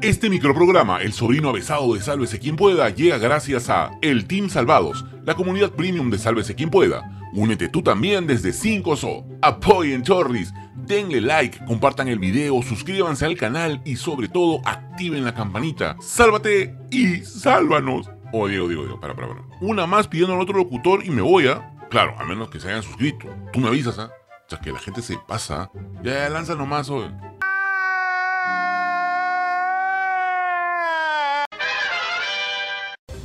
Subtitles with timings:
[0.00, 5.04] Este microprograma, El sobrino avesado de Sálvese quien pueda, llega gracias a El Team Salvados,
[5.26, 7.02] la comunidad premium de Sálvese quien pueda.
[7.34, 9.38] Únete tú también desde 5SO.
[9.42, 15.34] Apoyen Chorris, denle like, compartan el video, suscríbanse al canal y sobre todo activen la
[15.34, 15.96] campanita.
[16.00, 18.10] Sálvate y sálvanos.
[18.32, 19.42] Oh, Diego, Diego, Diego, para, para, para.
[19.60, 21.76] Una más pidiendo al otro locutor y me voy a.
[21.90, 23.28] Claro, a menos que se hayan suscrito.
[23.52, 24.10] Tú me avisas, ¿ah?
[24.46, 25.70] O sea, que la gente se pasa.
[26.02, 27.10] Ya, ya lanza nomás, hoy.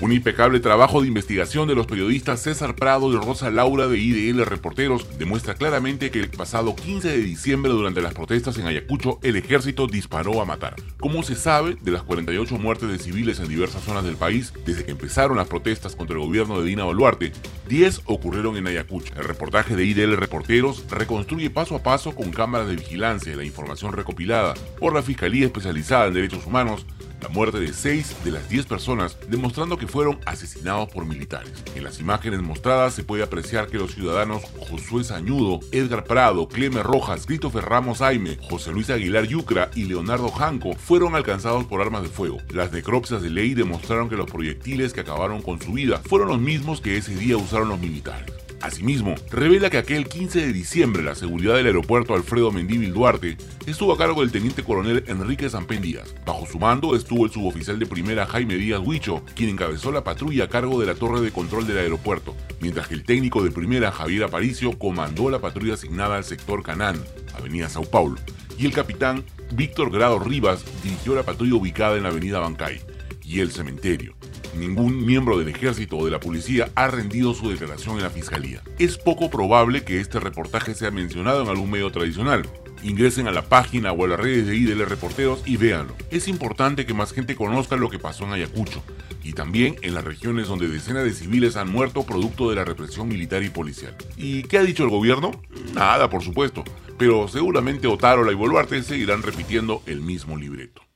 [0.02, 4.46] Un impecable trabajo de investigación de los periodistas César Prado y Rosa Laura de IDL
[4.46, 9.36] Reporteros demuestra claramente que el pasado 15 de diciembre durante las protestas en Ayacucho el
[9.36, 10.76] ejército disparó a matar.
[11.02, 14.86] Como se sabe, de las 48 muertes de civiles en diversas zonas del país desde
[14.86, 17.34] que empezaron las protestas contra el gobierno de Dina Boluarte,
[17.68, 19.14] 10 ocurrieron en Ayacucho.
[19.18, 23.92] El reportaje de IDL Reporteros reconstruye paso a paso con cámaras de vigilancia la información
[23.92, 26.86] recopilada por la Fiscalía Especializada en Derechos Humanos
[27.22, 31.52] la muerte de seis de las 10 personas, demostrando que fueron asesinados por militares.
[31.76, 36.84] En las imágenes mostradas se puede apreciar que los ciudadanos Josué Sañudo, Edgar Prado, Cleme
[36.84, 42.04] Rojas, Christopher Ramos Aime, José Luis Aguilar Yucra y Leonardo Janco fueron alcanzados por armas
[42.04, 42.38] de fuego.
[42.54, 46.40] Las necropsias de ley demostraron que los proyectiles que acabaron con su vida fueron los
[46.40, 48.49] mismos que ese día usaron los militares.
[48.62, 53.94] Asimismo, revela que aquel 15 de diciembre la seguridad del aeropuerto Alfredo Mendíbil Duarte estuvo
[53.94, 56.14] a cargo del teniente coronel Enrique Zampén Díaz.
[56.26, 60.46] Bajo su mando estuvo el suboficial de primera Jaime Díaz Huicho, quien encabezó la patrulla
[60.46, 63.92] a cargo de la torre de control del aeropuerto, mientras que el técnico de primera
[63.92, 67.02] Javier Aparicio comandó la patrulla asignada al sector Canán,
[67.38, 68.18] Avenida Sao Paulo,
[68.58, 72.82] y el capitán Víctor Grado Rivas dirigió la patrulla ubicada en la Avenida Bancay
[73.24, 74.16] y el cementerio.
[74.58, 78.62] Ningún miembro del ejército o de la policía ha rendido su declaración en la fiscalía.
[78.80, 82.48] Es poco probable que este reportaje sea mencionado en algún medio tradicional.
[82.82, 85.96] Ingresen a la página o a las redes de IDL Reporteros y véanlo.
[86.12, 88.84] Es importante que más gente conozca lo que pasó en Ayacucho
[89.24, 93.08] y también en las regiones donde decenas de civiles han muerto producto de la represión
[93.08, 93.96] militar y policial.
[94.18, 95.32] ¿Y qué ha dicho el gobierno?
[95.74, 96.64] Nada, por supuesto,
[96.98, 100.89] pero seguramente Otárola y Boluarte seguirán repitiendo el mismo libreto.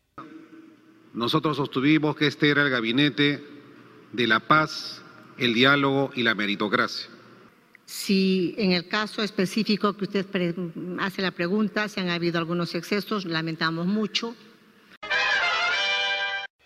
[1.14, 3.44] Nosotros sostuvimos que este era el gabinete
[4.12, 5.02] de la paz,
[5.38, 7.08] el diálogo y la meritocracia.
[7.86, 10.26] Si en el caso específico que usted
[11.00, 14.36] hace la pregunta, si han habido algunos excesos, lamentamos mucho.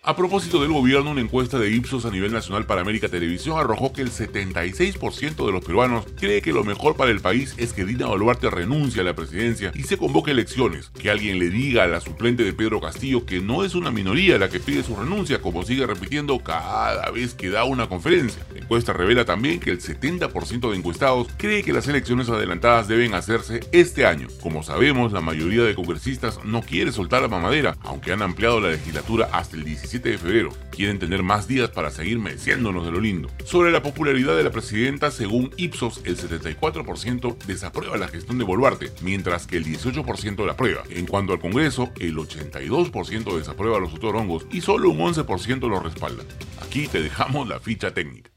[0.08, 3.92] A propósito del gobierno, una encuesta de Ipsos a nivel nacional para América Televisión arrojó
[3.92, 7.84] que el 76% de los peruanos cree que lo mejor para el país es que
[7.84, 10.88] Dina Boluarte renuncie a la presidencia y se convoque elecciones.
[10.98, 14.38] Que alguien le diga a la suplente de Pedro Castillo que no es una minoría
[14.38, 18.42] la que pide su renuncia, como sigue repitiendo cada vez que da una conferencia.
[18.54, 23.12] La encuesta revela también que el 70% de encuestados cree que las elecciones adelantadas deben
[23.12, 24.28] hacerse este año.
[24.40, 28.70] Como sabemos, la mayoría de congresistas no quiere soltar la mamadera, aunque han ampliado la
[28.70, 30.50] legislatura hasta el 17 de febrero.
[30.70, 33.28] Quieren tener más días para seguir meciéndonos de lo lindo.
[33.44, 38.92] Sobre la popularidad de la presidenta, según Ipsos, el 74% desaprueba la gestión de Boluarte,
[39.02, 40.82] mientras que el 18% la aprueba.
[40.90, 46.24] En cuanto al Congreso, el 82% desaprueba los otorongos y solo un 11% lo respalda.
[46.62, 48.30] Aquí te dejamos la ficha técnica.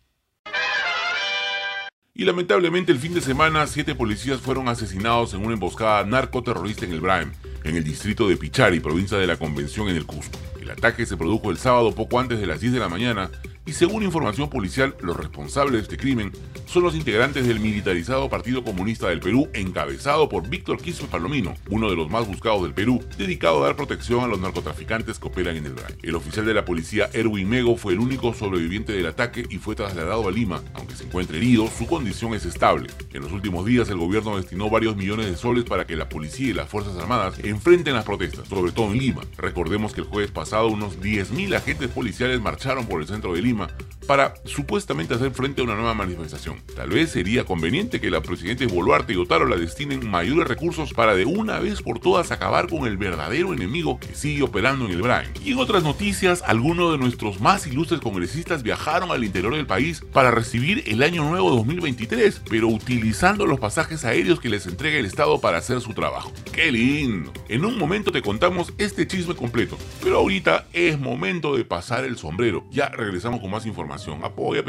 [2.14, 6.92] Y lamentablemente el fin de semana, siete policías fueron asesinados en una emboscada narcoterrorista en
[6.92, 7.32] el Braem,
[7.64, 10.38] en el distrito de Pichari, provincia de la Convención en el Cusco.
[10.60, 13.32] El ataque se produjo el sábado poco antes de las 10 de la mañana
[13.72, 16.34] y según información policial, los responsables de este crimen
[16.66, 21.90] son los integrantes del militarizado Partido Comunista del Perú, encabezado por Víctor Quispe Palomino, uno
[21.90, 25.56] de los más buscados del Perú, dedicado a dar protección a los narcotraficantes que operan
[25.56, 25.96] en el BRAE.
[26.04, 29.74] El oficial de la policía, Erwin Mego, fue el único sobreviviente del ataque y fue
[29.74, 30.62] trasladado a Lima.
[30.74, 32.90] Aunque se encuentre herido, su condición es estable.
[33.14, 36.50] En los últimos días, el gobierno destinó varios millones de soles para que la policía
[36.50, 39.22] y las Fuerzas Armadas enfrenten las protestas, sobre todo en Lima.
[39.38, 43.61] Recordemos que el jueves pasado, unos 10.000 agentes policiales marcharon por el centro de Lima
[43.62, 43.70] фильма.
[44.12, 46.58] Para supuestamente hacer frente a una nueva manifestación.
[46.76, 51.16] Tal vez sería conveniente que la presidenta Boluarte y Otaro la destinen mayores recursos para
[51.16, 55.02] de una vez por todas acabar con el verdadero enemigo que sigue operando en el
[55.02, 55.30] Brain.
[55.46, 60.04] Y en otras noticias, algunos de nuestros más ilustres congresistas viajaron al interior del país
[60.12, 65.06] para recibir el año nuevo 2023, pero utilizando los pasajes aéreos que les entrega el
[65.06, 66.34] Estado para hacer su trabajo.
[66.52, 67.32] ¡Qué lindo!
[67.48, 72.18] En un momento te contamos este chisme completo, pero ahorita es momento de pasar el
[72.18, 72.66] sombrero.
[72.72, 74.01] Ya regresamos con más información.
[74.08, 74.64] Apoya.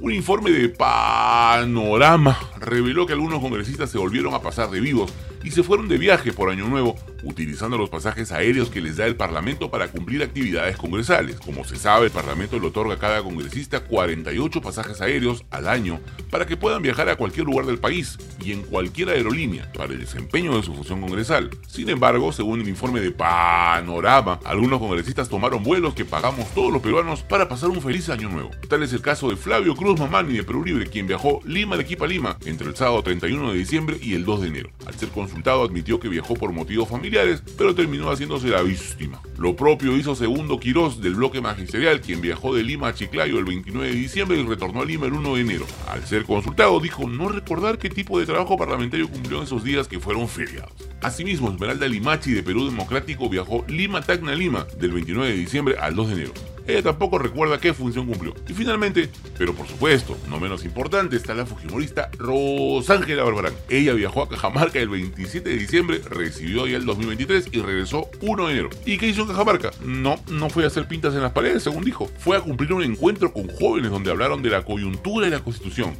[0.00, 5.12] Un informe de Panorama reveló que algunos congresistas se volvieron a pasar de vivos
[5.44, 9.06] y se fueron de viaje por Año Nuevo utilizando los pasajes aéreos que les da
[9.06, 11.38] el Parlamento para cumplir actividades congresales.
[11.40, 16.00] Como se sabe, el Parlamento le otorga a cada congresista 48 pasajes aéreos al año
[16.30, 20.00] para que puedan viajar a cualquier lugar del país y en cualquier aerolínea para el
[20.00, 21.50] desempeño de su función congresal.
[21.66, 26.82] Sin embargo, según el informe de Panorama, algunos congresistas tomaron vuelos que pagamos todos los
[26.82, 28.50] peruanos para pasar un feliz año nuevo.
[28.68, 31.82] Tal es el caso de Flavio Cruz Mamani de Perú Libre, quien viajó Lima de
[31.82, 34.70] Equipa Lima entre el sábado 31 de diciembre y el 2 de enero.
[34.86, 37.07] Al ser consultado admitió que viajó por motivos familiares,
[37.56, 39.20] pero terminó haciéndose la víctima.
[39.38, 43.44] Lo propio hizo Segundo Quirós del bloque magisterial, quien viajó de Lima a Chiclayo el
[43.44, 45.66] 29 de diciembre y retornó a Lima el 1 de enero.
[45.88, 49.88] Al ser consultado dijo no recordar qué tipo de trabajo parlamentario cumplió en esos días
[49.88, 50.72] que fueron feriados.
[51.02, 56.08] Asimismo, Esmeralda Limachi de Perú Democrático viajó Lima-Tacna Lima del 29 de diciembre al 2
[56.08, 56.32] de enero.
[56.68, 58.34] Ella tampoco recuerda qué función cumplió.
[58.46, 63.54] Y finalmente, pero por supuesto, no menos importante, está la fujimorista Rosángela Barbarán.
[63.70, 68.46] Ella viajó a Cajamarca el 27 de diciembre, recibió ya el 2023 y regresó 1
[68.46, 68.70] de enero.
[68.84, 69.70] ¿Y qué hizo en Cajamarca?
[69.82, 72.10] No, no fue a hacer pintas en las paredes, según dijo.
[72.18, 75.96] Fue a cumplir un encuentro con jóvenes donde hablaron de la coyuntura y la constitución.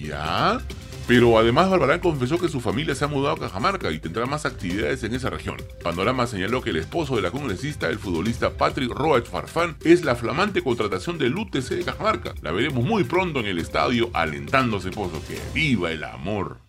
[0.00, 0.60] ¿Ya?
[1.06, 4.46] Pero además Barbarán confesó que su familia se ha mudado a Cajamarca y tendrá más
[4.46, 5.56] actividades en esa región.
[5.82, 10.14] Panorama señaló que el esposo de la congresista, el futbolista Patrick Roach Farfán, es la
[10.14, 12.34] flamante contratación del UTC de Cajamarca.
[12.40, 15.22] La veremos muy pronto en el estadio alentando a su esposo.
[15.26, 16.61] ¡Que viva el amor!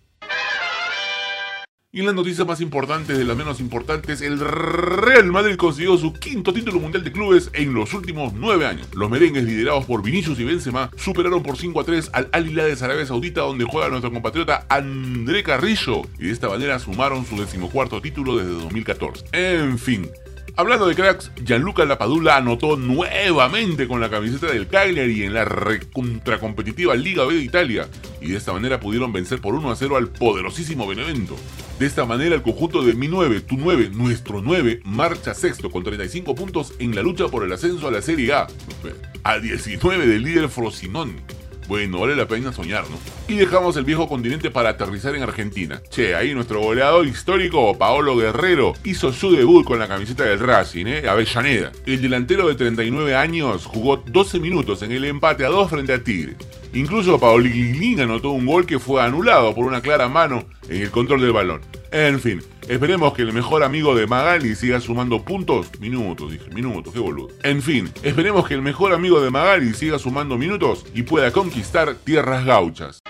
[1.95, 6.11] Y en las noticias más importantes de las menos importantes, el Real Madrid consiguió su
[6.11, 8.87] quinto título mundial de clubes en los últimos nueve años.
[8.95, 12.77] Los merengues, liderados por Vinicius y Benzema, superaron por 5 a 3 al Al de
[12.81, 18.01] Arabia Saudita, donde juega nuestro compatriota André Carrillo, y de esta manera sumaron su decimocuarto
[18.01, 19.25] título desde 2014.
[19.31, 20.09] En fin,
[20.55, 25.47] Hablando de cracks, Gianluca Lapadula anotó nuevamente con la camiseta del Cagliari en la
[25.91, 27.87] contracompetitiva Liga B de Italia
[28.21, 31.35] y de esta manera pudieron vencer por 1 a 0 al poderosísimo Benevento.
[31.79, 35.83] De esta manera el conjunto de mi 9, tu 9, nuestro 9 marcha sexto con
[35.83, 38.45] 35 puntos en la lucha por el ascenso a la Serie A,
[39.23, 41.42] a 19 del líder Frosinone.
[41.67, 42.97] Bueno, vale la pena soñar, ¿no?
[43.27, 45.81] Y dejamos el viejo continente para aterrizar en Argentina.
[45.89, 50.85] Che, ahí nuestro goleador histórico, Paolo Guerrero, hizo su debut con la camiseta del Racing,
[50.87, 51.07] ¿eh?
[51.07, 51.71] Avellaneda.
[51.85, 56.03] El delantero de 39 años jugó 12 minutos en el empate a 2 frente a
[56.03, 56.35] Tigre.
[56.73, 61.21] Incluso Paolín anotó un gol que fue anulado por una clara mano en el control
[61.21, 61.61] del balón.
[61.91, 65.67] En fin, esperemos que el mejor amigo de Magali siga sumando puntos.
[65.79, 67.29] Minutos, dije, minutos, qué boludo.
[67.43, 71.93] En fin, esperemos que el mejor amigo de Magali siga sumando minutos y pueda conquistar
[71.93, 73.03] tierras gauchas.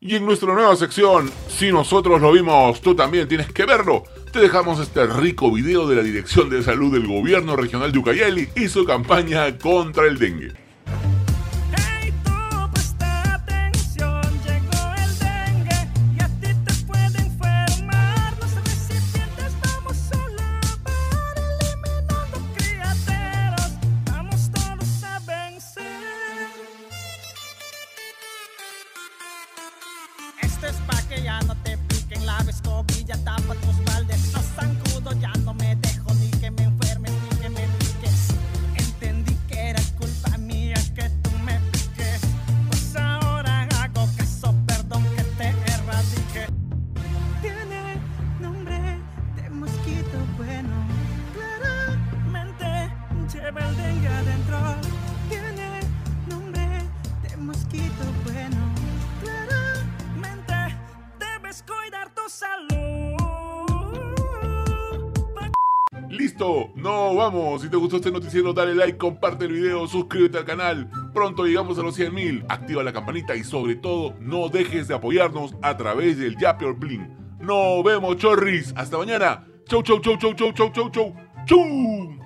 [0.00, 4.04] Y en nuestra nueva sección, si nosotros lo vimos, tú también tienes que verlo.
[4.32, 8.48] Te dejamos este rico video de la Dirección de Salud del Gobierno Regional de Ucayali
[8.56, 10.67] y su campaña contra el dengue.
[66.08, 66.70] ¡Listo!
[66.74, 67.62] ¡No, vamos!
[67.62, 70.90] Si te gustó este noticiero, dale like, comparte el video, suscríbete al canal.
[71.12, 72.46] Pronto llegamos a los 100.000.
[72.48, 77.38] Activa la campanita y sobre todo, no dejes de apoyarnos a través del Yapior Bling.
[77.40, 78.72] Nos vemos, chorris.
[78.76, 79.46] Hasta mañana.
[79.66, 81.14] Chau, chau, chau, chau, chau, chau, chau, chau.
[81.46, 82.17] ¡Chau!